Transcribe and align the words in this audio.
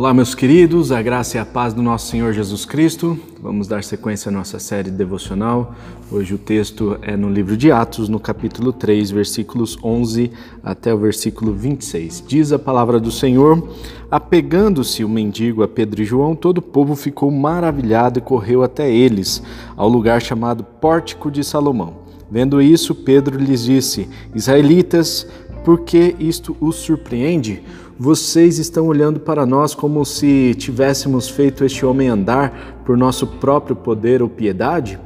Olá, 0.00 0.14
meus 0.14 0.34
queridos, 0.34 0.92
a 0.92 1.02
graça 1.02 1.36
e 1.36 1.40
a 1.40 1.44
paz 1.44 1.74
do 1.74 1.82
nosso 1.82 2.06
Senhor 2.06 2.32
Jesus 2.32 2.64
Cristo. 2.64 3.20
Vamos 3.38 3.68
dar 3.68 3.84
sequência 3.84 4.30
à 4.30 4.32
nossa 4.32 4.58
série 4.58 4.90
devocional. 4.90 5.74
Hoje 6.10 6.32
o 6.32 6.38
texto 6.38 6.96
é 7.02 7.18
no 7.18 7.28
livro 7.28 7.54
de 7.54 7.70
Atos, 7.70 8.08
no 8.08 8.18
capítulo 8.18 8.72
3, 8.72 9.10
versículos 9.10 9.76
11 9.84 10.30
até 10.64 10.94
o 10.94 10.96
versículo 10.96 11.52
26. 11.52 12.24
Diz 12.26 12.50
a 12.50 12.58
palavra 12.58 12.98
do 12.98 13.12
Senhor: 13.12 13.62
Apegando-se 14.10 15.04
o 15.04 15.08
mendigo 15.08 15.62
a 15.62 15.68
Pedro 15.68 16.00
e 16.00 16.06
João, 16.06 16.34
todo 16.34 16.58
o 16.58 16.62
povo 16.62 16.96
ficou 16.96 17.30
maravilhado 17.30 18.20
e 18.20 18.22
correu 18.22 18.62
até 18.62 18.90
eles, 18.90 19.42
ao 19.76 19.86
lugar 19.86 20.22
chamado 20.22 20.64
Pórtico 20.64 21.30
de 21.30 21.44
Salomão. 21.44 22.08
Vendo 22.30 22.62
isso, 22.62 22.94
Pedro 22.94 23.38
lhes 23.38 23.64
disse: 23.64 24.08
Israelitas, 24.34 25.26
por 25.64 25.80
que 25.80 26.16
isto 26.18 26.56
os 26.60 26.76
surpreende? 26.76 27.62
Vocês 27.98 28.58
estão 28.58 28.86
olhando 28.86 29.20
para 29.20 29.44
nós 29.44 29.74
como 29.74 30.04
se 30.04 30.54
tivéssemos 30.54 31.28
feito 31.28 31.64
este 31.64 31.84
homem 31.84 32.08
andar 32.08 32.82
por 32.84 32.96
nosso 32.96 33.26
próprio 33.26 33.76
poder 33.76 34.22
ou 34.22 34.28
piedade? 34.28 34.98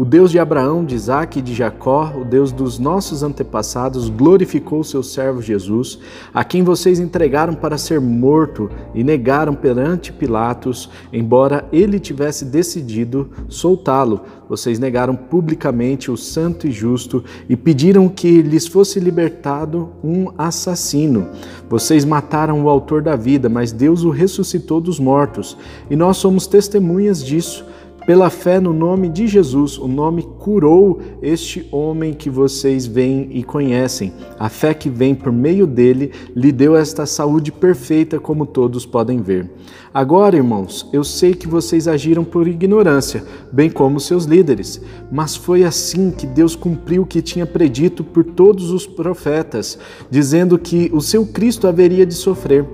O 0.00 0.04
Deus 0.06 0.30
de 0.30 0.38
Abraão, 0.38 0.82
de 0.82 0.94
Isaac 0.94 1.38
e 1.38 1.42
de 1.42 1.52
Jacó, 1.52 2.14
o 2.18 2.24
Deus 2.24 2.52
dos 2.52 2.78
nossos 2.78 3.22
antepassados, 3.22 4.08
glorificou 4.08 4.82
seu 4.82 5.02
servo 5.02 5.42
Jesus, 5.42 5.98
a 6.32 6.42
quem 6.42 6.64
vocês 6.64 6.98
entregaram 6.98 7.52
para 7.52 7.76
ser 7.76 8.00
morto 8.00 8.70
e 8.94 9.04
negaram 9.04 9.54
perante 9.54 10.10
Pilatos, 10.10 10.88
embora 11.12 11.68
ele 11.70 12.00
tivesse 12.00 12.46
decidido 12.46 13.28
soltá-lo. 13.46 14.22
Vocês 14.48 14.78
negaram 14.78 15.14
publicamente 15.14 16.10
o 16.10 16.16
santo 16.16 16.66
e 16.66 16.72
justo 16.72 17.22
e 17.46 17.54
pediram 17.54 18.08
que 18.08 18.40
lhes 18.40 18.66
fosse 18.66 18.98
libertado 18.98 19.90
um 20.02 20.32
assassino. 20.38 21.28
Vocês 21.68 22.06
mataram 22.06 22.64
o 22.64 22.70
autor 22.70 23.02
da 23.02 23.16
vida, 23.16 23.50
mas 23.50 23.70
Deus 23.70 24.02
o 24.02 24.08
ressuscitou 24.08 24.80
dos 24.80 24.98
mortos, 24.98 25.58
e 25.90 25.94
nós 25.94 26.16
somos 26.16 26.46
testemunhas 26.46 27.22
disso. 27.22 27.66
Pela 28.10 28.28
fé 28.28 28.58
no 28.58 28.72
nome 28.72 29.08
de 29.08 29.28
Jesus, 29.28 29.78
o 29.78 29.86
nome 29.86 30.24
curou 30.40 30.98
este 31.22 31.68
homem 31.70 32.12
que 32.12 32.28
vocês 32.28 32.84
veem 32.84 33.28
e 33.30 33.44
conhecem. 33.44 34.12
A 34.36 34.48
fé 34.48 34.74
que 34.74 34.90
vem 34.90 35.14
por 35.14 35.30
meio 35.30 35.64
dele 35.64 36.10
lhe 36.34 36.50
deu 36.50 36.74
esta 36.74 37.06
saúde 37.06 37.52
perfeita, 37.52 38.18
como 38.18 38.46
todos 38.46 38.84
podem 38.84 39.22
ver. 39.22 39.48
Agora, 39.94 40.36
irmãos, 40.36 40.88
eu 40.92 41.04
sei 41.04 41.34
que 41.34 41.46
vocês 41.46 41.86
agiram 41.86 42.24
por 42.24 42.48
ignorância, 42.48 43.22
bem 43.52 43.70
como 43.70 44.00
seus 44.00 44.24
líderes, 44.24 44.80
mas 45.12 45.36
foi 45.36 45.62
assim 45.62 46.10
que 46.10 46.26
Deus 46.26 46.56
cumpriu 46.56 47.02
o 47.02 47.06
que 47.06 47.22
tinha 47.22 47.46
predito 47.46 48.02
por 48.02 48.24
todos 48.24 48.72
os 48.72 48.88
profetas, 48.88 49.78
dizendo 50.10 50.58
que 50.58 50.90
o 50.92 51.00
seu 51.00 51.24
Cristo 51.24 51.68
haveria 51.68 52.04
de 52.04 52.14
sofrer. 52.14 52.66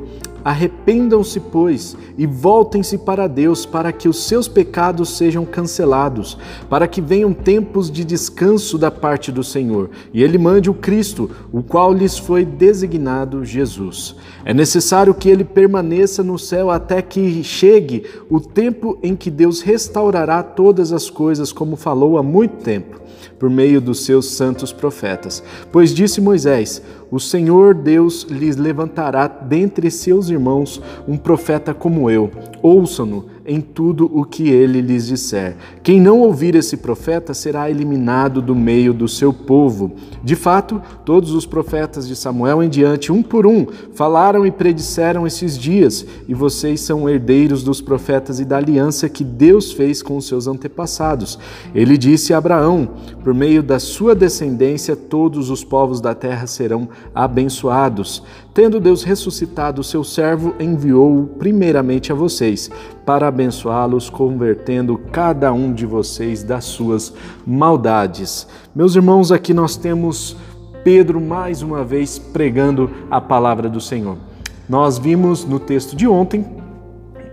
Arrependam-se, 0.47 1.41
pois, 1.41 1.97
e 2.17 2.25
voltem-se 2.25 2.99
para 2.99 3.27
Deus, 3.27 3.67
para 3.67 3.91
que 3.91 4.09
os 4.09 4.29
seus 4.29 4.47
pecados 4.47 5.17
sejam 5.17 5.45
cancelados, 5.45 6.39
para 6.71 6.87
que 6.87 7.01
venham 7.01 7.33
tempos 7.33 7.91
de 7.91 8.05
descanso 8.05 8.79
da 8.79 8.89
parte 8.89 9.33
do 9.33 9.43
Senhor, 9.43 9.91
e 10.15 10.23
Ele 10.23 10.39
mande 10.39 10.71
o 10.71 10.75
Cristo, 10.75 11.29
o 11.53 11.65
qual 11.65 11.93
lhes 11.93 12.17
foi 12.17 12.45
designado 12.45 13.45
Jesus. 13.45 14.15
É 14.45 14.55
necessário 14.55 15.13
que 15.13 15.29
ele 15.29 15.43
permaneça 15.43 16.23
no 16.23 16.39
céu 16.39 16.71
até 16.71 17.03
que 17.03 17.43
chegue 17.43 18.05
o 18.31 18.39
tempo 18.39 18.97
em 19.03 19.17
que 19.17 19.33
Deus 19.33 19.63
restaurará 19.63 20.45
todas 20.45 20.93
as 20.93 21.11
coisas, 21.11 21.51
como 21.51 21.75
falou 21.75 22.17
há 22.19 22.23
muito 22.23 22.63
tempo 22.63 23.01
por 23.39 23.51
meio 23.51 23.81
dos 23.81 24.05
seus 24.05 24.31
santos 24.31 24.73
profetas. 24.73 25.43
Pois 25.71 25.95
disse 25.95 26.21
Moisés: 26.21 26.83
O 27.11 27.21
Senhor 27.21 27.75
Deus 27.75 28.25
lhes 28.25 28.57
levantará 28.57 29.29
dentre 29.29 29.91
seus 29.91 30.29
irmãos 30.29 30.83
um 31.07 31.17
profeta 31.17 31.73
como 31.73 32.11
eu. 32.11 32.31
Ouçam-no 32.63 33.36
em 33.47 33.61
tudo 33.61 34.11
o 34.13 34.25
que 34.25 34.49
ele 34.49 34.81
lhes 34.81 35.07
disser. 35.07 35.57
Quem 35.83 36.01
não 36.01 36.21
ouvir 36.21 36.55
esse 36.55 36.77
profeta 36.77 37.33
será 37.33 37.71
eliminado 37.71 38.43
do 38.43 38.55
meio 38.55 38.93
do 38.93 39.09
seu 39.09 39.33
povo. 39.33 39.93
De 40.23 40.35
fato, 40.35 40.83
todos 41.05 41.33
os 41.33 41.47
profetas 41.47 42.07
de 42.07 42.17
Samuel 42.17 42.63
em 42.63 42.69
diante, 42.69 43.13
um 43.13 43.23
por 43.23 43.47
um, 43.47 43.67
falaram 43.95 44.45
e 44.47 44.51
predisseram 44.51 45.27
esses 45.27 45.57
dias, 45.57 46.05
e 46.29 46.35
vocês 46.35 46.81
são 46.81 47.09
herdeiros 47.09 47.63
dos 47.63 47.81
profetas 47.81 48.41
e 48.41 48.45
da 48.45 48.57
aliança 48.57 49.09
que 49.09 49.25
Deus 49.25 49.73
fez 49.73 50.03
com 50.03 50.17
os 50.17 50.27
seus 50.27 50.47
antepassados. 50.47 51.39
Ele 51.75 51.97
disse 51.97 52.35
a 52.35 52.39
Abraão: 52.39 52.89
por 53.23 53.35
meio 53.35 53.63
da 53.63 53.79
sua 53.79 54.15
descendência, 54.15 54.95
todos 54.95 55.51
os 55.51 55.65
povos 55.65 56.01
da 56.01 56.15
terra 56.15 56.47
serão 56.47 56.89
abençoados. 57.15 58.23
Tendo 58.57 58.81
Deus 58.81 59.05
ressuscitado 59.05 59.83
o 59.83 59.85
seu 59.85 60.03
servo, 60.03 60.55
enviou-o 60.59 61.27
primeiramente 61.27 62.11
a 62.11 62.15
vocês, 62.15 62.71
para 63.05 63.29
abençoá-los, 63.29 64.09
convertendo 64.09 64.97
cada 65.13 65.53
um 65.53 65.75
de 65.75 65.85
vocês 65.85 66.43
das 66.43 66.65
suas 66.65 67.13
maldades. 67.47 68.49
Meus 68.75 68.97
irmãos, 68.97 69.31
aqui 69.31 69.53
nós 69.53 69.77
temos 69.77 70.39
Pedro 70.83 71.21
mais 71.21 71.61
uma 71.61 71.85
vez 71.85 72.19
pregando 72.19 72.91
a 73.11 73.21
palavra 73.21 73.69
do 73.69 73.79
Senhor. 73.79 74.17
Nós 74.67 74.97
vimos 74.97 75.45
no 75.45 75.61
texto 75.61 75.95
de 75.95 76.09
ontem 76.09 76.43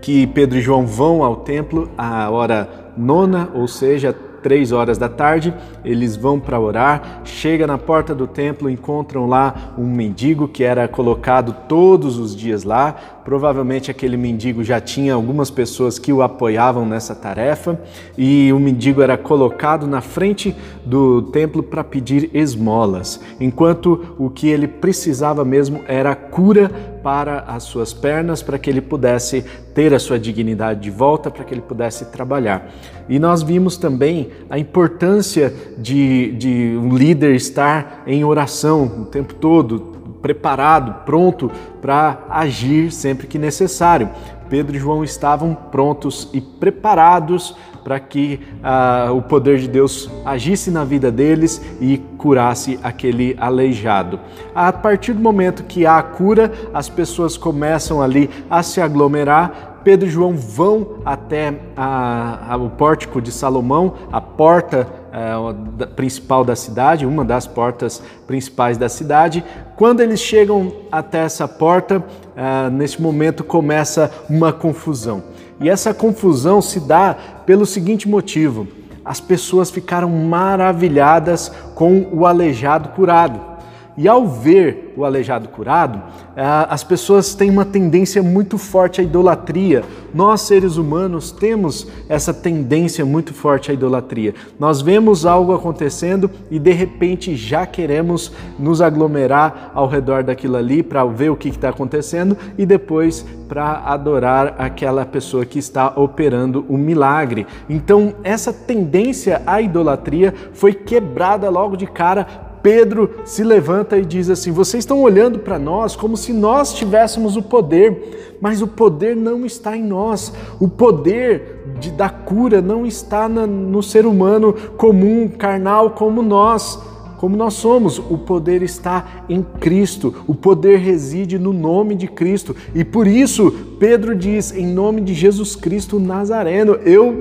que 0.02 0.26
Pedro 0.26 0.58
e 0.58 0.60
João 0.60 0.86
vão 0.86 1.24
ao 1.24 1.36
templo 1.36 1.88
à 1.96 2.28
hora 2.28 2.92
nona, 2.98 3.48
ou 3.54 3.66
seja, 3.66 4.14
três 4.42 4.72
horas 4.72 4.98
da 4.98 5.08
tarde, 5.08 5.54
eles 5.84 6.16
vão 6.16 6.40
para 6.40 6.58
orar, 6.58 7.20
chega 7.24 7.66
na 7.66 7.76
porta 7.76 8.14
do 8.14 8.26
templo, 8.26 8.70
encontram 8.70 9.26
lá 9.26 9.74
um 9.76 9.86
mendigo 9.86 10.48
que 10.48 10.64
era 10.64 10.88
colocado 10.88 11.54
todos 11.68 12.18
os 12.18 12.34
dias 12.34 12.64
lá. 12.64 12.94
Provavelmente 13.24 13.90
aquele 13.90 14.16
mendigo 14.16 14.62
já 14.62 14.80
tinha 14.80 15.14
algumas 15.14 15.50
pessoas 15.50 15.98
que 15.98 16.12
o 16.12 16.22
apoiavam 16.22 16.84
nessa 16.84 17.14
tarefa 17.14 17.80
e 18.16 18.52
o 18.52 18.58
mendigo 18.58 19.00
era 19.00 19.16
colocado 19.16 19.86
na 19.86 20.00
frente 20.00 20.54
do 20.84 21.22
templo 21.22 21.62
para 21.62 21.82
pedir 21.82 22.30
esmolas, 22.34 23.20
enquanto 23.40 24.14
o 24.18 24.28
que 24.28 24.48
ele 24.48 24.68
precisava 24.68 25.44
mesmo 25.44 25.80
era 25.86 26.14
cura 26.14 26.70
para 27.02 27.40
as 27.40 27.64
suas 27.64 27.92
pernas, 27.92 28.42
para 28.42 28.58
que 28.58 28.70
ele 28.70 28.80
pudesse 28.80 29.44
ter 29.74 29.92
a 29.92 29.98
sua 29.98 30.18
dignidade 30.18 30.80
de 30.80 30.90
volta, 30.90 31.30
para 31.30 31.44
que 31.44 31.52
ele 31.52 31.60
pudesse 31.60 32.06
trabalhar. 32.06 32.72
E 33.08 33.18
nós 33.18 33.42
vimos 33.42 33.76
também 33.76 34.30
a 34.48 34.58
importância 34.58 35.52
de, 35.78 36.32
de 36.32 36.76
um 36.76 36.96
líder 36.96 37.34
estar 37.34 38.02
em 38.06 38.24
oração 38.24 38.84
o 39.02 39.04
tempo 39.04 39.34
todo, 39.34 39.94
preparado, 40.22 41.04
pronto 41.04 41.50
para 41.82 42.24
agir 42.30 42.90
sempre 42.90 43.26
que 43.26 43.38
necessário. 43.38 44.08
Pedro 44.48 44.76
e 44.76 44.78
João 44.78 45.02
estavam 45.02 45.54
prontos 45.54 46.28
e 46.32 46.40
preparados 46.40 47.56
para 47.82 48.00
que 48.00 48.40
uh, 48.62 49.12
o 49.12 49.20
poder 49.20 49.58
de 49.58 49.68
Deus 49.68 50.10
agisse 50.24 50.70
na 50.70 50.84
vida 50.84 51.10
deles 51.12 51.60
e 51.80 51.98
curasse 52.16 52.78
aquele 52.82 53.36
aleijado. 53.38 54.18
A 54.54 54.72
partir 54.72 55.12
do 55.12 55.20
momento 55.20 55.64
que 55.64 55.84
há 55.84 55.98
a 55.98 56.02
cura, 56.02 56.50
as 56.72 56.88
pessoas 56.88 57.36
começam 57.36 58.00
ali 58.00 58.30
a 58.48 58.62
se 58.62 58.80
aglomerar 58.80 59.74
Pedro 59.84 60.08
e 60.08 60.10
João 60.10 60.34
vão 60.34 61.00
até 61.04 61.60
a, 61.76 62.54
a, 62.54 62.56
o 62.56 62.70
pórtico 62.70 63.20
de 63.20 63.30
Salomão, 63.30 63.92
a 64.10 64.18
porta 64.18 64.88
é, 65.14 65.86
principal 65.86 66.44
da 66.44 66.56
cidade, 66.56 67.06
uma 67.06 67.24
das 67.24 67.46
portas 67.46 68.02
principais 68.26 68.76
da 68.76 68.88
cidade. 68.88 69.44
Quando 69.76 70.00
eles 70.00 70.20
chegam 70.20 70.72
até 70.90 71.18
essa 71.18 71.46
porta, 71.46 72.04
é, 72.36 72.68
nesse 72.70 73.00
momento 73.00 73.44
começa 73.44 74.10
uma 74.28 74.52
confusão. 74.52 75.22
E 75.60 75.70
essa 75.70 75.94
confusão 75.94 76.60
se 76.60 76.80
dá 76.80 77.16
pelo 77.46 77.64
seguinte 77.64 78.08
motivo: 78.08 78.66
as 79.04 79.20
pessoas 79.20 79.70
ficaram 79.70 80.08
maravilhadas 80.08 81.52
com 81.76 82.08
o 82.10 82.26
aleijado 82.26 82.88
curado. 82.88 83.53
E 83.96 84.08
ao 84.08 84.26
ver 84.26 84.92
o 84.96 85.04
aleijado 85.04 85.48
curado, 85.48 86.02
eh, 86.36 86.42
as 86.68 86.82
pessoas 86.82 87.34
têm 87.34 87.50
uma 87.50 87.64
tendência 87.64 88.22
muito 88.22 88.58
forte 88.58 89.00
à 89.00 89.04
idolatria. 89.04 89.84
Nós, 90.12 90.42
seres 90.42 90.76
humanos, 90.76 91.30
temos 91.30 91.86
essa 92.08 92.34
tendência 92.34 93.04
muito 93.04 93.32
forte 93.32 93.70
à 93.70 93.74
idolatria. 93.74 94.34
Nós 94.58 94.80
vemos 94.80 95.24
algo 95.24 95.54
acontecendo 95.54 96.30
e 96.50 96.58
de 96.58 96.72
repente 96.72 97.36
já 97.36 97.66
queremos 97.66 98.32
nos 98.58 98.80
aglomerar 98.80 99.70
ao 99.74 99.88
redor 99.88 100.22
daquilo 100.24 100.56
ali 100.56 100.82
para 100.82 101.04
ver 101.04 101.30
o 101.30 101.36
que 101.36 101.48
está 101.48 101.68
acontecendo 101.68 102.36
e 102.58 102.66
depois 102.66 103.24
para 103.48 103.82
adorar 103.84 104.54
aquela 104.58 105.04
pessoa 105.04 105.44
que 105.44 105.58
está 105.58 105.92
operando 105.96 106.64
o 106.68 106.76
milagre. 106.76 107.46
Então, 107.68 108.14
essa 108.24 108.52
tendência 108.52 109.42
à 109.46 109.60
idolatria 109.60 110.34
foi 110.52 110.72
quebrada 110.72 111.48
logo 111.50 111.76
de 111.76 111.86
cara 111.86 112.26
Pedro 112.64 113.10
se 113.26 113.44
levanta 113.44 113.98
e 113.98 114.06
diz 114.06 114.30
assim: 114.30 114.50
Vocês 114.50 114.84
estão 114.84 115.02
olhando 115.02 115.38
para 115.38 115.58
nós 115.58 115.94
como 115.94 116.16
se 116.16 116.32
nós 116.32 116.72
tivéssemos 116.72 117.36
o 117.36 117.42
poder, 117.42 118.38
mas 118.40 118.62
o 118.62 118.66
poder 118.66 119.14
não 119.14 119.44
está 119.44 119.76
em 119.76 119.84
nós. 119.84 120.32
O 120.58 120.66
poder 120.66 121.74
de, 121.78 121.90
da 121.90 122.08
cura 122.08 122.62
não 122.62 122.86
está 122.86 123.28
na, 123.28 123.46
no 123.46 123.82
ser 123.82 124.06
humano 124.06 124.54
comum, 124.78 125.28
carnal 125.28 125.90
como 125.90 126.22
nós 126.22 126.82
como 127.18 127.36
nós 127.36 127.54
somos. 127.54 127.98
O 127.98 128.18
poder 128.18 128.62
está 128.62 129.24
em 129.28 129.42
Cristo, 129.42 130.14
o 130.26 130.34
poder 130.34 130.78
reside 130.78 131.38
no 131.38 131.52
nome 131.52 131.94
de 131.94 132.06
Cristo. 132.06 132.56
E 132.74 132.82
por 132.82 133.06
isso, 133.06 133.52
Pedro 133.78 134.14
diz: 134.14 134.56
em 134.56 134.66
nome 134.66 135.02
de 135.02 135.12
Jesus 135.12 135.54
Cristo 135.54 136.00
Nazareno, 136.00 136.76
eu 136.76 137.14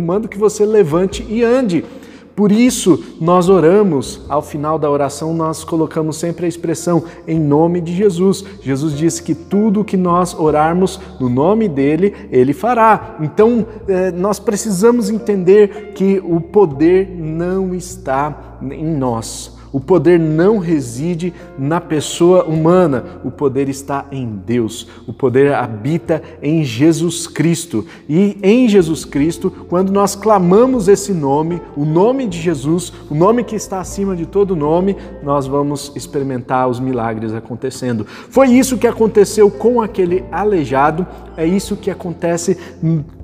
mando 0.00 0.28
que 0.28 0.38
você 0.38 0.64
levante 0.64 1.26
e 1.28 1.42
ande. 1.42 1.84
Por 2.36 2.52
isso, 2.52 3.02
nós 3.18 3.48
oramos, 3.48 4.20
ao 4.28 4.42
final 4.42 4.78
da 4.78 4.90
oração, 4.90 5.32
nós 5.32 5.64
colocamos 5.64 6.18
sempre 6.18 6.44
a 6.44 6.48
expressão 6.48 7.02
em 7.26 7.40
nome 7.40 7.80
de 7.80 7.94
Jesus. 7.94 8.44
Jesus 8.60 8.94
disse 8.94 9.22
que 9.22 9.34
tudo 9.34 9.82
que 9.82 9.96
nós 9.96 10.38
orarmos 10.38 11.00
no 11.18 11.30
nome 11.30 11.66
dele, 11.66 12.14
ele 12.30 12.52
fará. 12.52 13.16
Então, 13.22 13.66
eh, 13.88 14.10
nós 14.10 14.38
precisamos 14.38 15.08
entender 15.08 15.94
que 15.94 16.22
o 16.22 16.38
poder 16.38 17.08
não 17.10 17.74
está 17.74 18.58
em 18.62 18.84
nós 18.84 19.55
o 19.76 19.80
poder 19.80 20.18
não 20.18 20.56
reside 20.56 21.34
na 21.58 21.82
pessoa 21.82 22.44
humana, 22.44 23.04
o 23.22 23.30
poder 23.30 23.68
está 23.68 24.06
em 24.10 24.26
Deus. 24.26 24.88
O 25.06 25.12
poder 25.12 25.52
habita 25.52 26.22
em 26.42 26.64
Jesus 26.64 27.26
Cristo. 27.26 27.84
E 28.08 28.38
em 28.42 28.70
Jesus 28.70 29.04
Cristo, 29.04 29.50
quando 29.68 29.92
nós 29.92 30.16
clamamos 30.16 30.88
esse 30.88 31.12
nome, 31.12 31.60
o 31.76 31.84
nome 31.84 32.26
de 32.26 32.40
Jesus, 32.40 32.90
o 33.10 33.14
nome 33.14 33.44
que 33.44 33.54
está 33.54 33.78
acima 33.78 34.16
de 34.16 34.24
todo 34.24 34.56
nome, 34.56 34.96
nós 35.22 35.46
vamos 35.46 35.92
experimentar 35.94 36.66
os 36.66 36.80
milagres 36.80 37.34
acontecendo. 37.34 38.06
Foi 38.06 38.48
isso 38.48 38.78
que 38.78 38.86
aconteceu 38.86 39.50
com 39.50 39.82
aquele 39.82 40.24
aleijado, 40.32 41.06
é 41.36 41.44
isso 41.44 41.76
que 41.76 41.90
acontece 41.90 42.56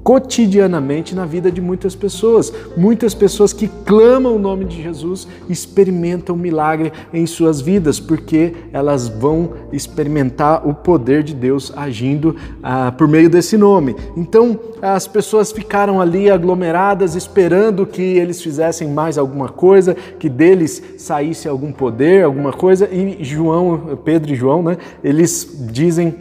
cotidianamente 0.02 1.14
na 1.14 1.24
vida 1.24 1.50
de 1.50 1.60
muitas 1.60 1.94
pessoas. 1.94 2.52
Muitas 2.76 3.14
pessoas 3.14 3.52
que 3.52 3.68
clamam 3.68 4.36
o 4.36 4.38
nome 4.38 4.64
de 4.64 4.82
Jesus 4.82 5.28
experimentam 5.48 6.36
milagre 6.36 6.92
em 7.12 7.26
suas 7.26 7.60
vidas, 7.60 8.00
porque 8.00 8.54
elas 8.72 9.08
vão 9.08 9.52
experimentar 9.72 10.66
o 10.66 10.74
poder 10.74 11.22
de 11.22 11.34
Deus 11.34 11.72
agindo 11.76 12.36
ah, 12.62 12.92
por 12.92 13.06
meio 13.06 13.30
desse 13.30 13.56
nome. 13.56 13.94
Então, 14.16 14.58
as 14.80 15.06
pessoas 15.06 15.52
ficaram 15.52 16.00
ali 16.00 16.30
aglomeradas 16.30 17.14
esperando 17.14 17.86
que 17.86 18.02
eles 18.02 18.42
fizessem 18.42 18.88
mais 18.88 19.16
alguma 19.16 19.48
coisa, 19.48 19.94
que 19.94 20.28
deles 20.28 20.82
saísse 20.98 21.48
algum 21.48 21.72
poder, 21.72 22.24
alguma 22.24 22.52
coisa, 22.52 22.88
e 22.90 23.22
João, 23.22 23.98
Pedro 24.04 24.32
e 24.32 24.34
João, 24.34 24.62
né, 24.62 24.76
eles 25.04 25.66
dizem 25.70 26.14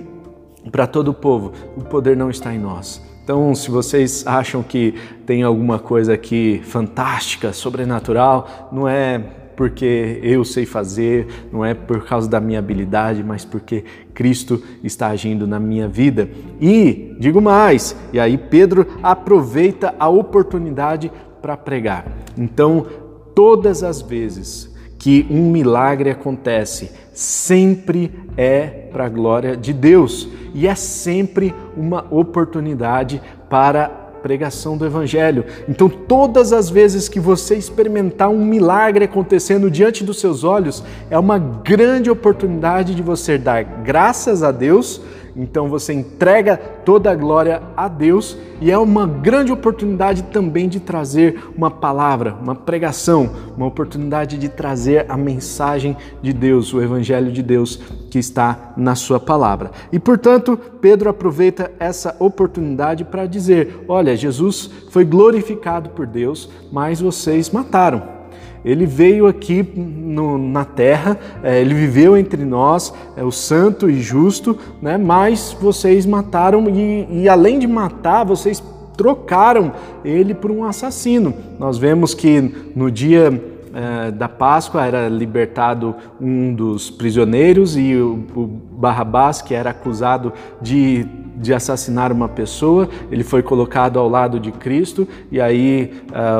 para 0.72 0.86
todo 0.86 1.10
o 1.10 1.14
povo: 1.14 1.52
o 1.76 1.82
poder 1.82 2.16
não 2.16 2.30
está 2.30 2.54
em 2.54 2.60
nós 2.60 3.11
então, 3.32 3.56
se 3.56 3.72
vocês 3.72 4.28
acham 4.28 4.62
que 4.62 4.94
tem 5.26 5.42
alguma 5.42 5.80
coisa 5.80 6.14
aqui 6.14 6.60
fantástica, 6.66 7.54
sobrenatural, 7.54 8.68
não 8.74 8.90
é 8.90 9.20
porque 9.56 10.20
eu 10.22 10.44
sei 10.44 10.66
fazer, 10.66 11.28
não 11.50 11.64
é 11.64 11.74
por 11.74 12.06
causa 12.06 12.30
da 12.30 12.42
minha 12.42 12.60
habilidade, 12.60 13.24
mas 13.24 13.46
porque 13.46 13.86
Cristo 14.14 14.62
está 14.84 15.08
agindo 15.08 15.48
na 15.48 15.62
minha 15.62 15.88
vida. 15.88 16.30
E 16.60 17.16
digo 17.22 17.42
mais, 17.42 17.96
e 18.12 18.20
aí 18.20 18.38
Pedro 18.38 18.86
aproveita 19.02 19.96
a 19.98 20.10
oportunidade 20.10 21.10
para 21.42 21.56
pregar. 21.56 22.06
Então, 22.38 22.86
todas 23.34 23.82
as 23.82 24.02
vezes 24.02 24.71
que 25.02 25.26
um 25.32 25.50
milagre 25.50 26.12
acontece, 26.12 26.92
sempre 27.12 28.12
é 28.38 28.68
para 28.92 29.06
a 29.06 29.10
glória 29.10 29.58
de 29.58 29.74
Deus 29.74 30.30
e 30.54 30.68
é 30.68 30.76
sempre 30.76 31.56
uma 31.76 32.06
oportunidade 32.12 33.20
para 33.50 33.90
pregação 34.22 34.78
do 34.78 34.86
Evangelho. 34.86 35.44
Então, 35.68 35.90
todas 35.90 36.54
as 36.54 36.70
vezes 36.70 37.10
que 37.10 37.20
você 37.20 37.56
experimentar 37.56 38.30
um 38.30 38.46
milagre 38.46 39.06
acontecendo 39.06 39.72
diante 39.72 40.04
dos 40.04 40.20
seus 40.20 40.44
olhos, 40.44 40.84
é 41.10 41.18
uma 41.18 41.40
grande 41.40 42.12
oportunidade 42.12 42.94
de 42.94 43.02
você 43.02 43.40
dar 43.40 43.64
graças 43.64 44.44
a 44.44 44.52
Deus 44.52 45.02
então 45.36 45.68
você 45.68 45.94
entrega 45.94 46.58
toda 46.58 47.12
a 47.12 47.16
glória 47.16 47.62
a 47.76 47.88
Deus 47.88 48.38
e 48.60 48.70
é 48.70 48.78
uma 48.78 49.08
grande 49.08 49.52
oportunidade 49.52 50.24
também 50.24 50.70
de 50.70 50.80
trazer 50.80 51.42
uma 51.56 51.72
palavra, 51.72 52.36
uma 52.42 52.54
pregação, 52.54 53.30
uma 53.56 53.66
oportunidade 53.66 54.38
de 54.38 54.50
trazer 54.50 55.06
a 55.10 55.18
mensagem 55.18 55.98
de 56.22 56.32
Deus, 56.34 56.74
o 56.74 56.82
evangelho 56.82 57.32
de 57.32 57.42
Deus 57.42 57.78
que 58.10 58.20
está 58.20 58.74
na 58.78 58.94
sua 58.94 59.20
palavra. 59.20 59.72
E 59.92 60.00
portanto, 60.00 60.60
Pedro 60.80 61.10
aproveita 61.10 61.72
essa 61.80 62.16
oportunidade 62.20 63.04
para 63.04 63.26
dizer: 63.26 63.84
olha, 63.88 64.16
Jesus 64.16 64.70
foi 64.90 65.06
glorificado 65.06 65.90
por 65.92 66.06
Deus, 66.06 66.50
mas 66.72 67.02
vocês 67.02 67.50
mataram. 67.50 68.21
Ele 68.64 68.86
veio 68.86 69.28
aqui 69.28 69.64
no, 69.76 70.38
na 70.38 70.64
terra, 70.64 71.18
é, 71.44 71.60
ele 71.60 71.74
viveu 71.74 72.16
entre 72.16 72.46
nós, 72.46 72.94
é 73.18 73.24
o 73.24 73.32
santo 73.32 73.90
e 73.90 74.00
justo, 74.00 74.58
né? 74.82 74.98
mas 74.98 75.56
vocês 75.60 76.06
mataram 76.06 76.70
e, 76.70 77.08
e 77.24 77.30
além 77.30 77.58
de 77.58 77.68
matar, 77.68 78.24
vocês 78.24 78.64
trocaram 78.96 79.74
ele 80.06 80.34
por 80.34 80.52
um 80.52 80.64
assassino. 80.64 81.34
Nós 81.58 81.78
vemos 81.78 82.14
que 82.14 82.54
no 82.76 82.92
dia 82.92 83.42
é, 83.74 84.12
da 84.12 84.30
Páscoa 84.30 84.86
era 84.86 85.08
libertado 85.08 85.96
um 86.20 86.54
dos 86.54 86.92
prisioneiros 86.92 87.76
e 87.76 87.96
o, 87.96 88.26
o 88.36 88.46
Barrabás, 88.46 89.42
que 89.42 89.56
era 89.56 89.72
acusado 89.72 90.34
de, 90.62 91.06
de 91.36 91.54
assassinar 91.54 92.12
uma 92.12 92.30
pessoa, 92.30 92.90
ele 93.10 93.24
foi 93.24 93.42
colocado 93.42 93.98
ao 93.98 94.08
lado 94.08 94.40
de 94.40 94.52
Cristo 94.52 95.08
e 95.32 95.42
aí 95.42 95.94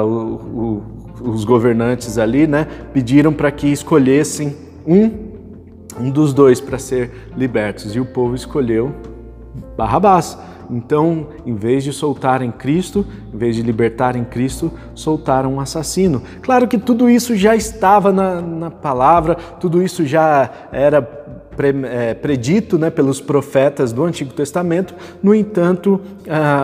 o, 0.04 0.06
o 0.08 1.01
os 1.24 1.44
governantes 1.44 2.18
ali, 2.18 2.48
né, 2.48 2.68
pediram 2.94 3.34
para 3.34 3.52
que 3.52 3.68
escolhessem 3.68 4.56
um, 4.86 5.12
um 6.00 6.10
dos 6.10 6.34
dois 6.34 6.60
para 6.60 6.78
ser 6.78 7.30
libertos. 7.36 7.96
E 7.96 8.00
o 8.00 8.06
povo 8.06 8.36
escolheu 8.36 8.94
Barrabás. 9.78 10.38
Então, 10.70 11.28
em 11.46 11.54
vez 11.54 11.84
de 11.84 11.92
soltarem 11.92 12.50
Cristo, 12.50 13.06
em 13.34 13.38
vez 13.38 13.58
de 13.58 13.62
libertarem 13.62 14.24
Cristo, 14.24 14.72
soltaram 14.96 15.56
um 15.56 15.60
assassino. 15.60 16.22
Claro 16.42 16.66
que 16.66 16.78
tudo 16.78 17.10
isso 17.10 17.36
já 17.36 17.56
estava 17.56 18.14
na, 18.14 18.42
na 18.42 18.72
palavra, 18.72 19.36
tudo 19.60 19.84
isso 19.84 20.06
já 20.06 20.50
era 20.72 21.02
predito 22.22 22.78
né, 22.78 22.90
pelos 22.90 23.22
profetas 23.22 23.92
do 23.92 24.04
Antigo 24.04 24.34
Testamento. 24.34 24.94
No 25.22 25.34
entanto, 25.36 26.02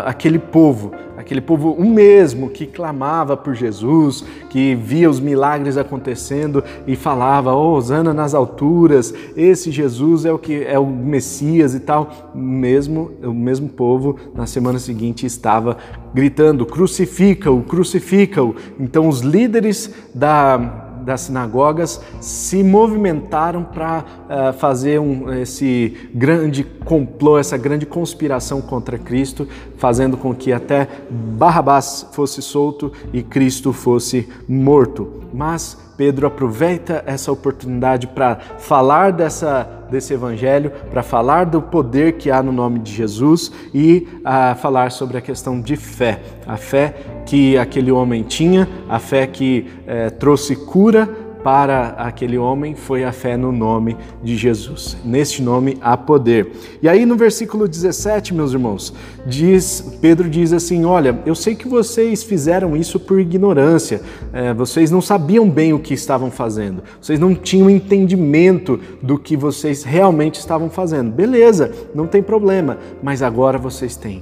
aquele 0.05 0.39
povo 0.39 0.91
aquele 1.27 1.41
povo 1.41 1.71
o 1.71 1.83
mesmo 1.83 2.49
que 2.49 2.65
clamava 2.65 3.35
por 3.35 3.53
Jesus, 3.53 4.23
que 4.49 4.75
via 4.75 5.09
os 5.09 5.19
milagres 5.19 5.75
acontecendo 5.75 6.63
e 6.85 6.95
falava: 6.95 7.53
"Oh, 7.53 7.73
Osana 7.73 8.13
nas 8.13 8.33
alturas, 8.33 9.13
esse 9.35 9.69
Jesus 9.69 10.23
é 10.23 10.31
o 10.31 10.39
que 10.39 10.63
é 10.63 10.79
o 10.79 10.85
Messias 10.85 11.73
e 11.73 11.81
tal". 11.81 12.31
Mesmo 12.33 13.11
o 13.21 13.33
mesmo 13.33 13.67
povo 13.67 14.17
na 14.33 14.45
semana 14.45 14.79
seguinte 14.79 15.25
estava 15.25 15.77
gritando: 16.13 16.65
"Crucifica-o, 16.65 17.61
crucifica-o". 17.63 18.55
Então 18.79 19.09
os 19.09 19.21
líderes 19.21 19.93
da 20.15 20.86
das 21.07 21.21
sinagogas 21.21 22.01
se 22.19 22.61
movimentaram 22.61 23.63
para 23.63 24.03
uh, 24.03 24.53
fazer 24.59 24.99
um, 24.99 25.33
esse 25.33 25.95
grande 26.13 26.65
complô, 26.65 27.39
essa 27.39 27.57
grande 27.57 27.85
conspiração 27.85 28.61
contra 28.61 28.97
Cristo, 28.97 29.47
fazendo 29.77 30.17
com 30.17 30.35
que 30.35 30.51
até 30.51 30.85
Barrabás 31.09 32.05
fosse 32.11 32.41
solto 32.41 32.91
e 33.13 33.23
Cristo 33.23 33.71
fosse 33.71 34.27
morto. 34.49 35.23
Mas 35.33 35.77
Pedro 35.97 36.27
aproveita 36.27 37.03
essa 37.07 37.31
oportunidade 37.31 38.05
para 38.05 38.37
falar 38.59 39.11
dessa, 39.11 39.67
desse 39.89 40.13
evangelho, 40.13 40.71
para 40.91 41.01
falar 41.01 41.45
do 41.45 41.59
poder 41.59 42.13
que 42.13 42.29
há 42.29 42.43
no 42.43 42.51
nome 42.51 42.77
de 42.77 42.93
Jesus 42.93 43.51
e 43.73 44.07
a 44.23 44.53
falar 44.53 44.91
sobre 44.91 45.17
a 45.17 45.21
questão 45.21 45.59
de 45.59 45.75
fé. 45.75 46.21
A 46.45 46.55
fé 46.55 46.93
que 47.25 47.57
aquele 47.57 47.91
homem 47.91 48.21
tinha, 48.21 48.69
a 48.87 48.99
fé 48.99 49.25
que 49.25 49.67
eh, 49.87 50.11
trouxe 50.11 50.55
cura 50.55 51.26
para 51.47 51.91
aquele 51.97 52.37
homem 52.37 52.75
foi 52.75 53.05
a 53.05 53.13
fé 53.13 53.37
no 53.37 53.53
nome 53.53 53.95
de 54.21 54.35
Jesus. 54.35 54.97
Neste 55.05 55.41
nome 55.41 55.77
há 55.79 55.95
poder. 55.95 56.51
E 56.81 56.89
aí 56.89 57.05
no 57.05 57.15
versículo 57.15 57.69
17, 57.69 58.33
meus 58.33 58.51
irmãos, 58.51 58.93
diz 59.25 59.79
Pedro 60.01 60.29
diz 60.29 60.51
assim: 60.51 60.83
Olha, 60.83 61.17
eu 61.25 61.33
sei 61.33 61.55
que 61.55 61.65
vocês 61.65 62.21
fizeram 62.21 62.75
isso 62.75 62.99
por 62.99 63.17
ignorância, 63.17 64.01
é, 64.33 64.53
vocês 64.53 64.91
não 64.91 64.99
sabiam 64.99 65.49
bem 65.49 65.71
o 65.71 65.79
que 65.79 65.93
estavam 65.93 66.29
fazendo, 66.29 66.83
vocês 66.99 67.17
não 67.17 67.33
tinham 67.33 67.69
entendimento 67.69 68.77
do 69.01 69.17
que 69.17 69.37
vocês 69.37 69.85
realmente 69.85 70.41
estavam 70.41 70.69
fazendo. 70.69 71.13
Beleza, 71.13 71.71
não 71.95 72.07
tem 72.07 72.21
problema, 72.21 72.77
mas 73.01 73.21
agora 73.21 73.57
vocês 73.57 73.95
têm. 73.95 74.21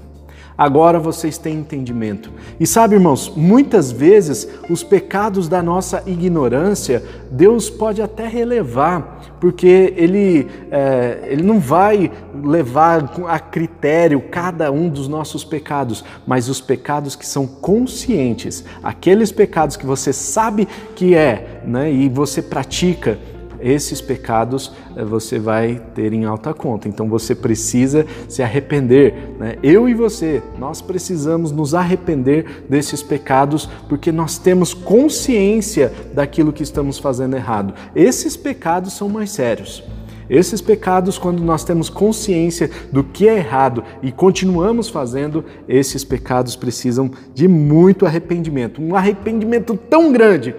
Agora 0.58 1.00
vocês 1.00 1.38
têm 1.38 1.58
entendimento. 1.58 2.32
E 2.58 2.66
sabe, 2.66 2.96
irmãos, 2.96 3.32
muitas 3.36 3.92
vezes 3.92 4.48
os 4.70 4.84
pecados 4.84 5.50
da 5.50 5.62
nossa 5.62 6.02
ignorância, 6.06 7.04
Deus 7.30 7.70
pode 7.70 8.02
até 8.02 8.26
relevar, 8.26 9.36
porque 9.42 9.94
Ele, 9.98 10.48
é, 10.72 11.28
ele 11.28 11.44
não 11.44 11.60
vai 11.60 12.10
levar 12.42 13.14
a 13.28 13.38
critério 13.38 14.22
cada 14.32 14.72
um 14.72 14.88
dos 14.88 15.10
nossos 15.10 15.44
pecados, 15.44 16.06
mas 16.26 16.48
os 16.48 16.62
pecados 16.62 17.18
que 17.18 17.26
são 17.26 17.46
conscientes, 17.46 18.64
aqueles 18.82 19.34
pecados 19.34 19.76
que 19.76 19.86
você 19.86 20.14
sabe 20.14 20.70
que 20.96 21.16
é 21.16 21.62
né, 21.66 21.92
e 21.92 22.08
você 22.08 22.42
pratica 22.42 23.20
esses 23.65 24.00
pecados 24.00 24.72
eh, 24.95 25.03
você 25.03 25.39
vai 25.39 25.81
ter 25.95 26.13
em 26.13 26.24
alta 26.24 26.53
conta. 26.53 26.88
Então 26.88 27.10
você 27.10 27.34
precisa 27.34 28.05
se 28.29 28.43
arrepender. 28.43 29.36
Né? 29.39 29.55
Eu 29.63 29.89
e 29.89 29.93
você, 29.95 30.43
nós 30.60 30.84
precisamos 30.84 31.51
nos 31.51 31.74
arrepender 31.74 32.63
desses 32.69 33.01
pecados 33.01 33.67
porque 33.89 34.12
nós 34.12 34.38
temos 34.38 34.72
consciência 34.72 35.91
daquilo 36.13 36.53
que 36.53 36.62
estamos 36.62 37.00
fazendo 37.00 37.36
errado. 37.36 37.74
Esses 37.95 38.38
pecados 38.38 38.93
são 38.93 39.10
mais 39.10 39.31
sérios. 39.31 39.84
Esses 40.29 40.62
pecados, 40.62 41.17
quando 41.17 41.43
nós 41.43 41.63
temos 41.63 41.89
consciência 41.89 42.69
do 42.91 43.03
que 43.03 43.27
é 43.27 43.38
errado 43.38 43.84
e 44.01 44.12
continuamos 44.12 44.89
fazendo, 44.89 45.43
esses 45.67 46.03
pecados 46.03 46.55
precisam 46.55 47.12
de 47.34 47.48
muito 47.48 48.05
arrependimento. 48.05 48.81
Um 48.81 48.95
arrependimento 48.95 49.75
tão 49.75 50.12
grande 50.12 50.55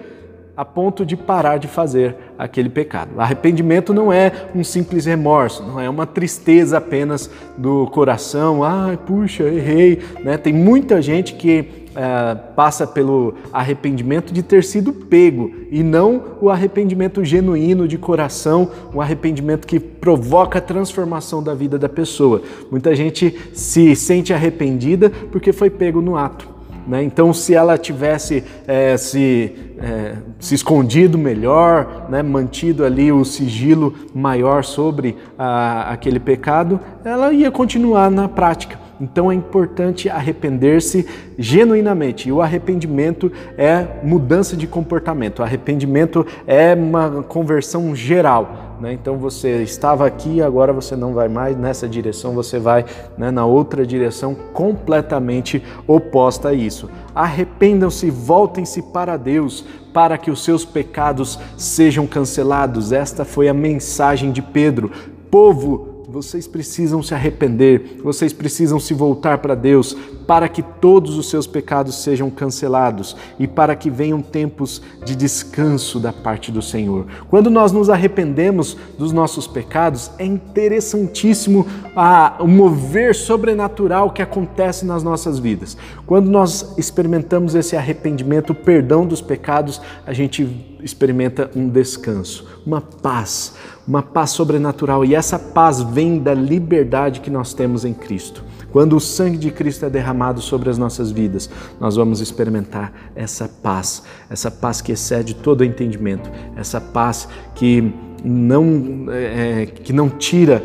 a 0.57 0.65
ponto 0.65 1.05
de 1.05 1.15
parar 1.15 1.59
de 1.59 1.67
fazer 1.67 2.15
aquele 2.35 2.67
pecado. 2.67 3.11
Arrependimento 3.19 3.93
não 3.93 4.11
é 4.11 4.31
um 4.55 4.63
simples 4.63 5.05
remorso, 5.05 5.61
não 5.61 5.79
é 5.79 5.87
uma 5.87 6.07
tristeza 6.07 6.79
apenas 6.79 7.29
do 7.55 7.85
coração, 7.87 8.63
ai, 8.63 8.97
puxa, 8.97 9.43
errei. 9.43 9.99
Né? 10.23 10.35
Tem 10.35 10.51
muita 10.51 10.99
gente 10.99 11.35
que 11.35 11.85
é, 11.95 12.35
passa 12.55 12.87
pelo 12.87 13.35
arrependimento 13.53 14.33
de 14.33 14.41
ter 14.41 14.63
sido 14.63 14.91
pego 14.91 15.51
e 15.71 15.83
não 15.83 16.23
o 16.41 16.49
arrependimento 16.49 17.23
genuíno 17.23 17.87
de 17.87 17.97
coração, 17.97 18.71
um 18.93 18.99
arrependimento 18.99 19.67
que 19.67 19.79
provoca 19.79 20.57
a 20.57 20.61
transformação 20.61 21.41
da 21.43 21.53
vida 21.53 21.77
da 21.77 21.89
pessoa. 21.89 22.41
Muita 22.71 22.95
gente 22.95 23.35
se 23.53 23.95
sente 23.95 24.33
arrependida 24.33 25.11
porque 25.31 25.53
foi 25.53 25.69
pego 25.69 26.01
no 26.01 26.17
ato. 26.17 26.56
Né? 26.87 27.03
Então, 27.03 27.33
se 27.33 27.53
ela 27.53 27.77
tivesse 27.77 28.43
é, 28.65 28.95
se, 28.95 29.53
é, 29.77 30.15
se 30.39 30.55
escondido 30.55 31.17
melhor, 31.17 32.07
né? 32.09 32.23
mantido 32.23 32.85
ali 32.85 33.11
o 33.11 33.25
sigilo 33.25 33.93
maior 34.15 34.63
sobre 34.63 35.17
a, 35.37 35.91
aquele 35.91 36.19
pecado, 36.19 36.79
ela 37.03 37.33
ia 37.33 37.51
continuar 37.51 38.09
na 38.09 38.29
prática. 38.29 38.86
Então 38.99 39.31
é 39.31 39.35
importante 39.35 40.09
arrepender-se 40.09 41.07
genuinamente. 41.37 42.29
E 42.29 42.31
o 42.31 42.41
arrependimento 42.41 43.31
é 43.57 43.85
mudança 44.03 44.55
de 44.55 44.67
comportamento. 44.67 45.39
O 45.39 45.43
arrependimento 45.43 46.25
é 46.45 46.73
uma 46.73 47.23
conversão 47.23 47.95
geral. 47.95 48.75
Né? 48.79 48.93
Então 48.93 49.17
você 49.17 49.63
estava 49.63 50.05
aqui, 50.05 50.41
agora 50.41 50.71
você 50.71 50.95
não 50.95 51.13
vai 51.13 51.27
mais 51.27 51.57
nessa 51.57 51.87
direção, 51.87 52.33
você 52.33 52.59
vai 52.59 52.85
né, 53.17 53.31
na 53.31 53.45
outra 53.45 53.85
direção 53.85 54.35
completamente 54.53 55.63
oposta 55.87 56.49
a 56.49 56.53
isso. 56.53 56.89
Arrependam-se, 57.13 58.09
voltem-se 58.09 58.81
para 58.81 59.17
Deus, 59.17 59.65
para 59.93 60.17
que 60.17 60.29
os 60.29 60.43
seus 60.43 60.63
pecados 60.63 61.39
sejam 61.57 62.05
cancelados. 62.05 62.91
Esta 62.91 63.25
foi 63.25 63.47
a 63.47 63.53
mensagem 63.53 64.31
de 64.31 64.41
Pedro. 64.41 64.91
Povo, 65.31 65.96
vocês 66.07 66.47
precisam 66.47 67.03
se 67.03 67.13
arrepender, 67.13 67.97
vocês 68.01 68.31
precisam 68.31 68.79
se 68.79 68.93
voltar 68.93 69.39
para 69.39 69.53
Deus 69.55 69.93
para 70.25 70.47
que 70.47 70.61
todos 70.61 71.17
os 71.17 71.29
seus 71.29 71.45
pecados 71.45 72.01
sejam 72.01 72.29
cancelados 72.29 73.15
e 73.37 73.45
para 73.45 73.75
que 73.75 73.89
venham 73.89 74.21
tempos 74.21 74.81
de 75.03 75.15
descanso 75.17 75.99
da 75.99 76.13
parte 76.13 76.49
do 76.49 76.61
Senhor. 76.61 77.07
Quando 77.29 77.49
nós 77.49 77.73
nos 77.73 77.89
arrependemos 77.89 78.77
dos 78.97 79.11
nossos 79.11 79.47
pecados, 79.47 80.09
é 80.17 80.25
interessantíssimo 80.25 81.67
a, 81.93 82.37
o 82.39 82.47
mover 82.47 83.13
sobrenatural 83.13 84.11
que 84.11 84.21
acontece 84.21 84.85
nas 84.85 85.03
nossas 85.03 85.39
vidas. 85.39 85.77
Quando 86.05 86.29
nós 86.29 86.77
experimentamos 86.77 87.53
esse 87.53 87.75
arrependimento, 87.75 88.51
o 88.51 88.55
perdão 88.55 89.05
dos 89.05 89.21
pecados, 89.21 89.81
a 90.05 90.13
gente 90.13 90.77
experimenta 90.81 91.49
um 91.55 91.67
descanso, 91.67 92.45
uma 92.65 92.81
paz, 92.81 93.53
uma 93.87 94.03
paz 94.03 94.31
sobrenatural. 94.31 95.05
E 95.05 95.15
essa 95.15 95.39
paz 95.39 95.81
vem 95.81 96.19
da 96.19 96.33
liberdade 96.33 97.21
que 97.21 97.29
nós 97.29 97.53
temos 97.53 97.85
em 97.85 97.93
Cristo. 97.93 98.43
Quando 98.71 98.95
o 98.95 98.99
sangue 98.99 99.37
de 99.37 99.49
Cristo 99.49 99.85
é 99.85 99.89
derramado 99.89 100.41
sobre 100.41 100.69
as 100.69 100.77
nossas 100.77 101.09
vidas, 101.09 101.49
nós 101.79 101.95
vamos 101.95 102.19
experimentar 102.19 102.91
essa 103.15 103.47
paz, 103.47 104.03
essa 104.29 104.51
paz 104.51 104.81
que 104.81 104.91
excede 104.91 105.33
todo 105.33 105.63
entendimento, 105.63 106.29
essa 106.55 106.81
paz 106.81 107.29
que 107.55 107.93
não, 108.23 109.05
é, 109.09 109.65
que 109.65 109.93
não 109.93 110.09
tira 110.09 110.61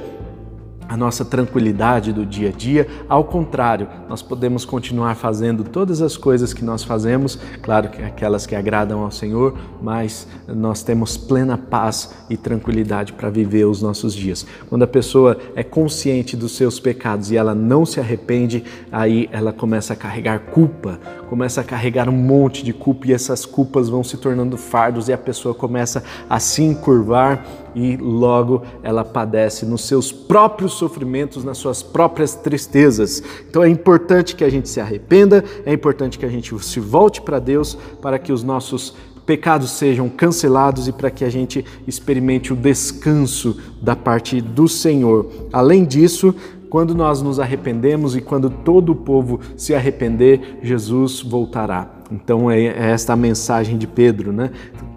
a 0.92 0.96
nossa 0.96 1.24
tranquilidade 1.24 2.12
do 2.12 2.26
dia 2.26 2.50
a 2.50 2.52
dia. 2.52 2.86
Ao 3.08 3.24
contrário, 3.24 3.88
nós 4.10 4.20
podemos 4.20 4.66
continuar 4.66 5.14
fazendo 5.14 5.64
todas 5.64 6.02
as 6.02 6.18
coisas 6.18 6.52
que 6.52 6.62
nós 6.62 6.84
fazemos, 6.84 7.38
claro 7.62 7.88
que 7.88 8.02
aquelas 8.02 8.44
que 8.44 8.54
agradam 8.54 9.02
ao 9.02 9.10
Senhor, 9.10 9.56
mas 9.80 10.28
nós 10.46 10.82
temos 10.82 11.16
plena 11.16 11.56
paz 11.56 12.12
e 12.28 12.36
tranquilidade 12.36 13.14
para 13.14 13.30
viver 13.30 13.64
os 13.64 13.80
nossos 13.80 14.14
dias. 14.14 14.44
Quando 14.68 14.82
a 14.82 14.86
pessoa 14.86 15.38
é 15.56 15.62
consciente 15.62 16.36
dos 16.36 16.52
seus 16.52 16.78
pecados 16.78 17.30
e 17.30 17.38
ela 17.38 17.54
não 17.54 17.86
se 17.86 17.98
arrepende, 17.98 18.62
aí 18.90 19.30
ela 19.32 19.50
começa 19.50 19.94
a 19.94 19.96
carregar 19.96 20.40
culpa, 20.40 21.00
começa 21.26 21.62
a 21.62 21.64
carregar 21.64 22.06
um 22.06 22.12
monte 22.12 22.62
de 22.62 22.74
culpa 22.74 23.06
e 23.06 23.14
essas 23.14 23.46
culpas 23.46 23.88
vão 23.88 24.04
se 24.04 24.18
tornando 24.18 24.58
fardos 24.58 25.08
e 25.08 25.12
a 25.14 25.18
pessoa 25.18 25.54
começa 25.54 26.04
a 26.28 26.38
se 26.38 26.62
encurvar 26.62 27.42
e 27.74 27.96
logo 27.96 28.62
ela 28.82 29.04
padece 29.04 29.64
nos 29.64 29.86
seus 29.86 30.12
próprios 30.12 30.72
sofrimentos, 30.72 31.44
nas 31.44 31.58
suas 31.58 31.82
próprias 31.82 32.34
tristezas. 32.34 33.22
Então 33.48 33.62
é 33.62 33.68
importante 33.68 34.36
que 34.36 34.44
a 34.44 34.50
gente 34.50 34.68
se 34.68 34.80
arrependa, 34.80 35.44
é 35.64 35.72
importante 35.72 36.18
que 36.18 36.26
a 36.26 36.30
gente 36.30 36.58
se 36.64 36.80
volte 36.80 37.20
para 37.20 37.38
Deus 37.38 37.76
para 38.00 38.18
que 38.18 38.32
os 38.32 38.42
nossos 38.42 38.94
pecados 39.26 39.70
sejam 39.70 40.08
cancelados 40.08 40.88
e 40.88 40.92
para 40.92 41.10
que 41.10 41.24
a 41.24 41.30
gente 41.30 41.64
experimente 41.86 42.52
o 42.52 42.56
descanso 42.56 43.56
da 43.80 43.94
parte 43.94 44.40
do 44.40 44.68
Senhor. 44.68 45.30
Além 45.52 45.84
disso, 45.84 46.34
quando 46.68 46.94
nós 46.94 47.20
nos 47.20 47.38
arrependemos 47.38 48.16
e 48.16 48.20
quando 48.20 48.48
todo 48.48 48.92
o 48.92 48.96
povo 48.96 49.40
se 49.56 49.74
arrepender, 49.74 50.58
Jesus 50.62 51.20
voltará. 51.20 51.90
Então 52.10 52.50
é, 52.50 52.64
é 52.64 52.90
esta 52.90 53.12
a 53.12 53.16
mensagem 53.16 53.76
de 53.76 53.86
Pedro, 53.86 54.32
né? 54.32 54.50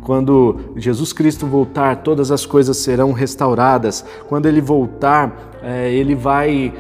Quando 0.05 0.57
Jesus 0.75 1.12
Cristo 1.12 1.47
voltar, 1.47 2.03
todas 2.03 2.29
as 2.29 2.45
coisas 2.45 2.77
serão 2.77 3.12
restauradas. 3.12 4.05
Quando 4.29 4.45
ele 4.45 4.62
voltar, 4.62 5.55
é, 5.63 5.91
ele 5.91 6.13
vai 6.13 6.71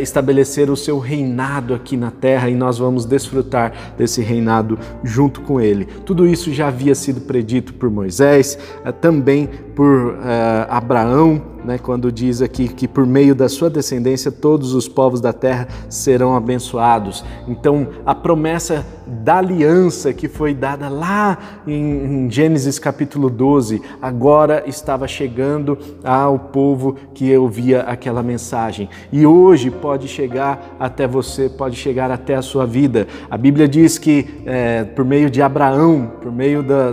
estabelecer 0.00 0.68
o 0.68 0.76
seu 0.76 0.98
reinado 0.98 1.72
aqui 1.72 1.96
na 1.96 2.10
terra 2.10 2.50
e 2.50 2.56
nós 2.56 2.76
vamos 2.76 3.04
desfrutar 3.04 3.94
desse 3.96 4.22
reinado 4.22 4.76
junto 5.04 5.40
com 5.42 5.60
ele. 5.60 5.84
Tudo 6.04 6.26
isso 6.26 6.52
já 6.52 6.66
havia 6.66 6.96
sido 6.96 7.20
predito 7.20 7.72
por 7.74 7.88
Moisés, 7.88 8.58
é, 8.84 8.90
também 8.90 9.48
por 9.76 10.18
é, 10.24 10.66
Abraão, 10.68 11.40
né, 11.68 11.76
quando 11.76 12.10
diz 12.10 12.40
aqui 12.40 12.66
que 12.66 12.88
por 12.88 13.06
meio 13.06 13.34
da 13.34 13.46
sua 13.46 13.68
descendência 13.68 14.32
todos 14.32 14.72
os 14.72 14.88
povos 14.88 15.20
da 15.20 15.34
terra 15.34 15.68
serão 15.90 16.34
abençoados. 16.34 17.22
Então, 17.46 17.88
a 18.06 18.14
promessa 18.14 18.86
da 19.06 19.36
aliança 19.36 20.14
que 20.14 20.28
foi 20.28 20.54
dada 20.54 20.88
lá 20.88 21.36
em 21.66 22.26
Gênesis 22.30 22.78
capítulo 22.78 23.28
12, 23.28 23.82
agora 24.00 24.64
estava 24.66 25.06
chegando 25.06 25.76
ao 26.02 26.38
povo 26.38 26.96
que 27.12 27.36
ouvia 27.36 27.82
aquela 27.82 28.22
mensagem. 28.22 28.88
E 29.12 29.26
hoje 29.26 29.70
pode 29.70 30.08
chegar 30.08 30.74
até 30.80 31.06
você, 31.06 31.50
pode 31.50 31.76
chegar 31.76 32.10
até 32.10 32.34
a 32.34 32.40
sua 32.40 32.64
vida. 32.64 33.06
A 33.30 33.36
Bíblia 33.36 33.68
diz 33.68 33.98
que 33.98 34.42
é, 34.46 34.84
por 34.84 35.04
meio 35.04 35.28
de 35.28 35.42
Abraão, 35.42 36.12
por 36.22 36.32
meio 36.32 36.62
da, 36.62 36.92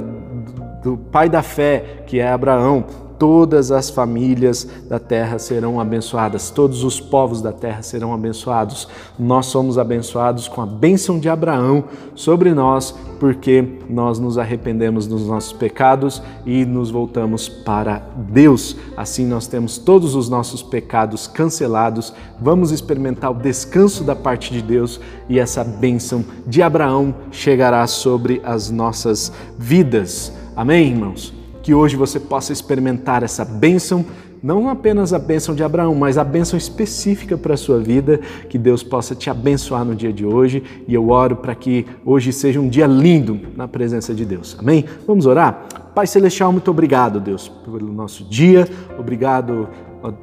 do 0.83 0.97
pai 0.97 1.29
da 1.29 1.41
fé, 1.41 2.03
que 2.05 2.19
é 2.19 2.27
Abraão, 2.27 3.04
todas 3.17 3.71
as 3.71 3.89
famílias 3.89 4.67
da 4.87 4.99
terra 4.99 5.39
serão 5.39 5.79
abençoadas, 5.79 6.49
todos 6.49 6.83
os 6.83 6.99
povos 6.99 7.41
da 7.41 7.51
terra 7.51 7.81
serão 7.81 8.13
abençoados. 8.13 8.87
Nós 9.17 9.47
somos 9.47 9.77
abençoados 9.77 10.47
com 10.47 10.61
a 10.61 10.65
bênção 10.65 11.19
de 11.19 11.29
Abraão 11.29 11.85
sobre 12.13 12.53
nós, 12.53 12.95
porque 13.19 13.79
nós 13.89 14.19
nos 14.19 14.37
arrependemos 14.37 15.07
dos 15.07 15.27
nossos 15.27 15.53
pecados 15.53 16.21
e 16.45 16.65
nos 16.65 16.91
voltamos 16.91 17.47
para 17.47 17.99
Deus. 18.15 18.75
Assim 18.95 19.25
nós 19.25 19.47
temos 19.47 19.77
todos 19.77 20.15
os 20.15 20.29
nossos 20.29 20.61
pecados 20.61 21.27
cancelados, 21.27 22.13
vamos 22.39 22.71
experimentar 22.71 23.31
o 23.31 23.35
descanso 23.35 24.03
da 24.03 24.15
parte 24.15 24.51
de 24.53 24.61
Deus 24.61 24.99
e 25.29 25.39
essa 25.39 25.63
bênção 25.63 26.23
de 26.45 26.61
Abraão 26.61 27.13
chegará 27.31 27.85
sobre 27.87 28.41
as 28.43 28.69
nossas 28.69 29.31
vidas. 29.57 30.31
Amém, 30.55 30.89
irmãos? 30.89 31.34
Que 31.65 31.73
hoje 31.73 31.95
você 31.95 32.19
possa 32.19 32.53
experimentar 32.53 33.23
essa 33.23 33.43
bênção 33.43 34.05
não 34.43 34.69
apenas 34.69 35.11
a 35.11 35.17
bênção 35.17 35.55
de 35.55 35.63
Abraão, 35.63 35.95
mas 35.95 36.19
a 36.19 36.23
bênção 36.23 36.55
específica 36.55 37.35
para 37.35 37.55
a 37.55 37.57
sua 37.57 37.79
vida, 37.79 38.19
que 38.47 38.59
Deus 38.59 38.83
possa 38.83 39.15
te 39.15 39.27
abençoar 39.27 39.83
no 39.83 39.95
dia 39.95 40.13
de 40.13 40.23
hoje. 40.23 40.61
E 40.87 40.93
eu 40.93 41.09
oro 41.09 41.37
para 41.37 41.55
que 41.55 41.87
hoje 42.05 42.31
seja 42.31 42.59
um 42.59 42.69
dia 42.69 42.85
lindo 42.85 43.39
na 43.55 43.67
presença 43.67 44.13
de 44.13 44.23
Deus. 44.23 44.55
Amém? 44.59 44.85
Vamos 45.07 45.25
orar? 45.25 45.65
Pai 45.95 46.05
Celestial, 46.05 46.51
muito 46.51 46.69
obrigado, 46.69 47.19
Deus, 47.19 47.47
pelo 47.47 47.91
nosso 47.91 48.23
dia. 48.25 48.67
Obrigado 48.99 49.67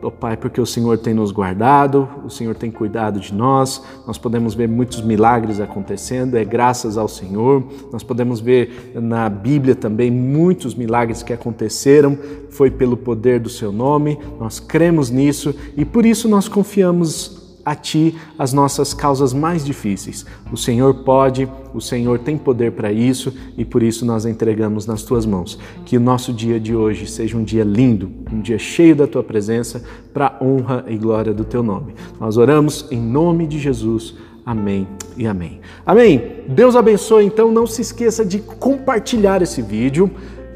ó 0.02 0.10
Pai, 0.10 0.36
porque 0.36 0.60
o 0.60 0.66
Senhor 0.66 0.98
tem 0.98 1.14
nos 1.14 1.32
guardado, 1.32 2.08
o 2.24 2.30
Senhor 2.30 2.54
tem 2.54 2.70
cuidado 2.70 3.18
de 3.18 3.34
nós, 3.34 3.82
nós 4.06 4.18
podemos 4.18 4.54
ver 4.54 4.68
muitos 4.68 5.00
milagres 5.00 5.60
acontecendo, 5.60 6.36
é 6.36 6.44
graças 6.44 6.96
ao 6.96 7.08
Senhor. 7.08 7.64
Nós 7.92 8.02
podemos 8.02 8.40
ver 8.40 8.92
na 8.94 9.28
Bíblia 9.28 9.74
também 9.74 10.10
muitos 10.10 10.74
milagres 10.74 11.22
que 11.22 11.32
aconteceram, 11.32 12.18
foi 12.50 12.70
pelo 12.70 12.96
poder 12.96 13.40
do 13.40 13.48
Seu 13.48 13.72
nome, 13.72 14.18
nós 14.38 14.60
cremos 14.60 15.10
nisso 15.10 15.54
e 15.76 15.84
por 15.84 16.06
isso 16.06 16.28
nós 16.28 16.48
confiamos 16.48 17.41
a 17.64 17.74
Ti 17.74 18.14
as 18.38 18.52
nossas 18.52 18.92
causas 18.92 19.32
mais 19.32 19.64
difíceis. 19.64 20.26
O 20.52 20.56
Senhor 20.56 20.94
pode, 21.04 21.48
o 21.72 21.80
Senhor 21.80 22.18
tem 22.18 22.36
poder 22.36 22.72
para 22.72 22.92
isso 22.92 23.32
e 23.56 23.64
por 23.64 23.82
isso 23.82 24.04
nós 24.04 24.26
entregamos 24.26 24.86
nas 24.86 25.02
Tuas 25.02 25.24
mãos. 25.24 25.58
Que 25.84 25.96
o 25.96 26.00
nosso 26.00 26.32
dia 26.32 26.58
de 26.58 26.74
hoje 26.74 27.06
seja 27.06 27.36
um 27.36 27.44
dia 27.44 27.64
lindo, 27.64 28.10
um 28.32 28.40
dia 28.40 28.58
cheio 28.58 28.96
da 28.96 29.06
Tua 29.06 29.22
presença, 29.22 29.82
para 30.12 30.38
honra 30.40 30.84
e 30.88 30.96
glória 30.96 31.32
do 31.32 31.44
Teu 31.44 31.62
nome. 31.62 31.94
Nós 32.20 32.36
oramos 32.36 32.86
em 32.90 33.00
nome 33.00 33.46
de 33.46 33.58
Jesus. 33.58 34.14
Amém 34.44 34.88
e 35.16 35.26
amém. 35.26 35.60
Amém. 35.86 36.42
Deus 36.48 36.74
abençoe. 36.74 37.24
Então, 37.24 37.52
não 37.52 37.66
se 37.66 37.80
esqueça 37.80 38.24
de 38.24 38.40
compartilhar 38.40 39.40
esse 39.40 39.62
vídeo 39.62 40.10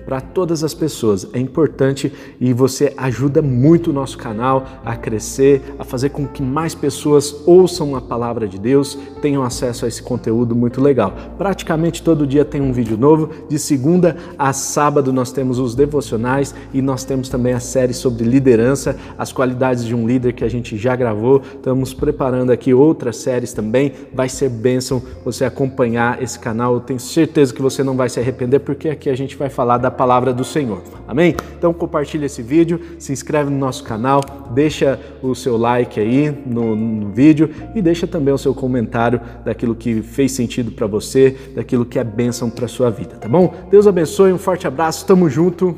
para 0.06 0.20
todas 0.20 0.62
as 0.62 0.72
pessoas. 0.72 1.26
É 1.32 1.40
importante 1.40 2.12
e 2.40 2.52
você 2.52 2.94
ajuda 2.96 3.42
muito 3.42 3.90
o 3.90 3.92
nosso 3.92 4.16
canal 4.16 4.64
a 4.84 4.94
crescer, 4.96 5.74
a 5.78 5.84
fazer 5.84 6.10
com 6.10 6.26
que 6.26 6.42
mais 6.42 6.74
pessoas 6.74 7.42
ouçam 7.44 7.96
a 7.96 8.00
palavra 8.00 8.46
de 8.46 8.58
Deus, 8.58 8.96
tenham 9.20 9.42
acesso 9.42 9.84
a 9.84 9.88
esse 9.88 10.02
conteúdo 10.02 10.54
muito 10.54 10.80
legal. 10.80 11.12
Praticamente 11.36 12.02
todo 12.02 12.26
dia 12.26 12.44
tem 12.44 12.60
um 12.60 12.72
vídeo 12.72 12.96
novo, 12.96 13.30
de 13.48 13.58
segunda 13.58 14.16
a 14.38 14.52
sábado 14.52 15.12
nós 15.12 15.32
temos 15.32 15.58
os 15.58 15.74
devocionais 15.74 16.54
e 16.72 16.80
nós 16.80 17.04
temos 17.04 17.28
também 17.28 17.52
a 17.52 17.60
série 17.60 17.92
sobre 17.92 18.24
liderança, 18.24 18.96
as 19.18 19.32
qualidades 19.32 19.84
de 19.84 19.94
um 19.94 20.06
líder 20.06 20.32
que 20.32 20.44
a 20.44 20.48
gente 20.48 20.76
já 20.76 20.94
gravou. 20.94 21.42
Estamos 21.54 21.92
preparando 21.92 22.52
aqui 22.52 22.72
outras 22.72 23.16
séries 23.16 23.52
também. 23.52 23.92
Vai 24.14 24.28
ser 24.28 24.48
bênção 24.48 25.02
você 25.24 25.44
acompanhar 25.44 26.22
esse 26.22 26.38
canal. 26.38 26.74
Eu 26.74 26.80
tenho 26.80 27.00
certeza 27.00 27.52
que 27.52 27.60
você 27.60 27.82
não 27.82 27.96
vai 27.96 28.08
se 28.08 28.20
arrepender 28.20 28.60
porque 28.60 28.88
aqui 28.88 29.10
a 29.10 29.16
gente 29.16 29.36
vai 29.36 29.48
falar 29.48 29.78
da 29.78 29.90
palavra 29.96 30.32
do 30.32 30.44
Senhor. 30.44 30.82
Amém? 31.08 31.34
Então 31.58 31.72
compartilha 31.72 32.26
esse 32.26 32.42
vídeo, 32.42 32.80
se 32.98 33.12
inscreve 33.12 33.50
no 33.50 33.58
nosso 33.58 33.82
canal, 33.82 34.20
deixa 34.50 35.00
o 35.22 35.34
seu 35.34 35.56
like 35.56 35.98
aí 35.98 36.30
no, 36.46 36.76
no 36.76 37.10
vídeo 37.10 37.50
e 37.74 37.82
deixa 37.82 38.06
também 38.06 38.32
o 38.32 38.38
seu 38.38 38.54
comentário 38.54 39.20
daquilo 39.44 39.74
que 39.74 40.02
fez 40.02 40.32
sentido 40.32 40.70
para 40.70 40.86
você, 40.86 41.36
daquilo 41.54 41.84
que 41.84 41.98
é 41.98 42.04
bênção 42.04 42.50
para 42.50 42.68
sua 42.68 42.90
vida, 42.90 43.16
tá 43.16 43.28
bom? 43.28 43.52
Deus 43.70 43.86
abençoe, 43.86 44.32
um 44.32 44.38
forte 44.38 44.66
abraço, 44.66 45.06
tamo 45.06 45.28
junto, 45.28 45.76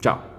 tchau. 0.00 0.35